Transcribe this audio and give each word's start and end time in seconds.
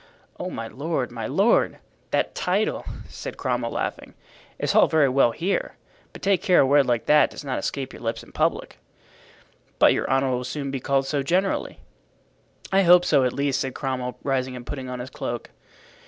"Oh, 0.39 0.49
my 0.49 0.67
lord, 0.67 1.11
my 1.11 1.27
lord!" 1.27 1.77
"That 2.09 2.33
title," 2.33 2.87
said 3.07 3.37
Cromwell, 3.37 3.69
laughing, 3.69 4.15
"is 4.57 4.73
all 4.73 4.87
very 4.87 5.09
well 5.09 5.29
here, 5.29 5.75
but 6.11 6.23
take 6.23 6.41
care 6.41 6.61
a 6.61 6.65
word 6.65 6.87
like 6.87 7.05
that 7.05 7.29
does 7.29 7.43
not 7.45 7.59
escape 7.59 7.93
your 7.93 8.01
lips 8.01 8.23
in 8.23 8.31
public." 8.31 8.79
"But 9.77 9.93
your 9.93 10.09
honor 10.09 10.31
will 10.31 10.43
soon 10.43 10.71
be 10.71 10.79
called 10.79 11.05
so 11.05 11.21
generally." 11.21 11.81
"I 12.71 12.81
hope 12.81 13.05
so, 13.05 13.25
at 13.25 13.33
least," 13.33 13.59
said 13.61 13.75
Cromwell, 13.75 14.17
rising 14.23 14.55
and 14.55 14.65
putting 14.65 14.89
on 14.89 14.97
his 14.97 15.11
cloak. 15.11 15.51